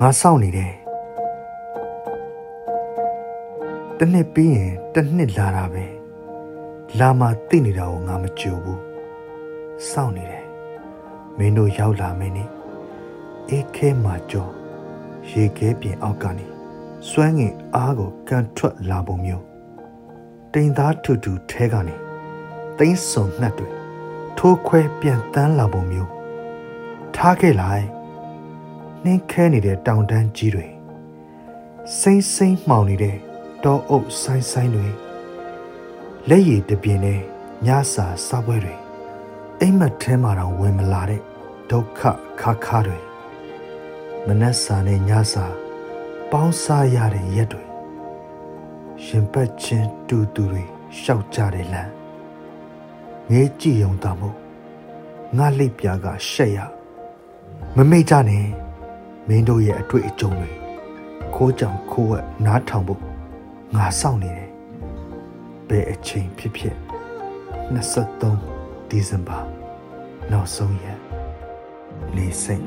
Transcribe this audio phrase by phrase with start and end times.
[0.00, 0.72] ငါစောင့်နေတယ်
[3.98, 5.84] တနှစ်ပြီးရင်တနှစ်လာတာပဲ
[6.98, 8.80] လာမှသိနေတာကိုငါမကြိုဘူး
[9.90, 10.46] စောင့်နေတယ်
[11.38, 12.44] မင်းတို့ရောက်လာမင်းနေ
[13.48, 14.48] အေးခဲမှာကြော
[15.30, 16.46] ရေခဲပြင်အောက်ကနေ
[17.08, 19.44] စွမ်းငင်အားကိုကန်ထွက်လာပုံမျိုး
[20.52, 21.96] တိမ်သားထူထူထဲကနေ
[22.78, 23.68] သိန်းစုံနှက်တွေ
[24.38, 26.10] ထိုးခွဲပြန်တန်းလာပုံမျိုး
[27.16, 27.86] ထားခဲ့လိုက်
[29.04, 30.66] နှင်းခဲနေတဲ့တောင်တန်းကြီးတွေ
[32.00, 33.16] စိမ့်စိမ့်မှောင်နေတဲ့
[33.64, 34.88] တောအုပ်ဆိုင်းဆိုင်းတွေ
[36.28, 37.20] လက်ရည်တပြင်းနဲ့
[37.66, 38.74] ညစာစားပွဲတွေ
[39.60, 41.22] အိမ်မက်ထဲမှာတော့ဝင်မလာတဲ့
[41.70, 42.00] ဒုက္ခ
[42.40, 42.98] ခါခါတွေ
[44.26, 45.46] မနှက်စာနဲ့ညစာ
[46.30, 47.64] ပေါင်းစားရတဲ့ရက်တွေ
[49.04, 50.62] ရှင်ပတ်ချင်းတူတူတွေ
[51.00, 51.90] ရှောက်ကြတယ်လမ်း
[53.30, 54.36] ငေးကြည့်ုံတမို့
[55.36, 56.58] ငါလိပ်ပြားကရှက်ရ
[57.76, 58.45] မမေ့ကြနဲ့
[59.28, 60.50] မင်းတို့ရဲ့အတွေ့အကြုံတွေ
[61.34, 63.00] ခိုးကြောင်ခိုးဝက်နားထောင်ဖို့
[63.76, 64.50] ငါစောင့်နေတယ်
[65.68, 66.76] ဘယ်အချိန်ဖြစ်ဖြစ်
[67.76, 69.38] 23ဒီဇင်ဘာ
[70.30, 70.98] နောက်ဆုံးရက်
[72.16, 72.64] လေးစိတ်